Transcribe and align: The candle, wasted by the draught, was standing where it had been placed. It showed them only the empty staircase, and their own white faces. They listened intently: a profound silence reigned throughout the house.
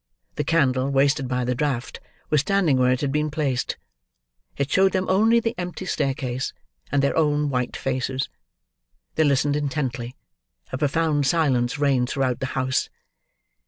The 0.33 0.43
candle, 0.43 0.89
wasted 0.89 1.27
by 1.27 1.45
the 1.45 1.53
draught, 1.53 1.99
was 2.31 2.41
standing 2.41 2.77
where 2.79 2.91
it 2.91 3.01
had 3.01 3.11
been 3.11 3.29
placed. 3.29 3.77
It 4.57 4.71
showed 4.71 4.93
them 4.93 5.05
only 5.07 5.39
the 5.39 5.53
empty 5.59 5.85
staircase, 5.85 6.53
and 6.91 7.03
their 7.03 7.15
own 7.15 7.51
white 7.51 7.77
faces. 7.77 8.27
They 9.13 9.23
listened 9.23 9.55
intently: 9.55 10.15
a 10.71 10.77
profound 10.79 11.27
silence 11.27 11.77
reigned 11.77 12.09
throughout 12.09 12.39
the 12.39 12.47
house. 12.57 12.89